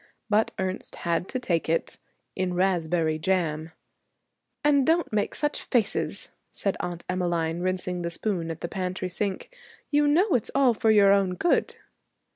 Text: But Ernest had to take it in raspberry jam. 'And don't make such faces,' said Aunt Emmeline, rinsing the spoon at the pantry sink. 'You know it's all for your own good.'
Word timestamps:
But 0.31 0.51
Ernest 0.57 0.95
had 0.95 1.27
to 1.27 1.37
take 1.37 1.69
it 1.69 1.97
in 2.35 2.55
raspberry 2.55 3.19
jam. 3.19 3.69
'And 4.63 4.83
don't 4.83 5.13
make 5.13 5.35
such 5.35 5.61
faces,' 5.61 6.29
said 6.51 6.75
Aunt 6.79 7.05
Emmeline, 7.07 7.59
rinsing 7.59 8.01
the 8.01 8.09
spoon 8.09 8.49
at 8.49 8.61
the 8.61 8.67
pantry 8.67 9.09
sink. 9.09 9.55
'You 9.91 10.07
know 10.07 10.29
it's 10.33 10.49
all 10.55 10.73
for 10.73 10.89
your 10.89 11.11
own 11.13 11.35
good.' 11.35 11.75